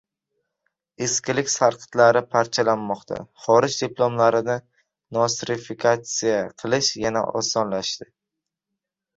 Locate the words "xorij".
3.43-3.77